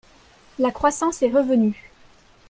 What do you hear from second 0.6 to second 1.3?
croissance est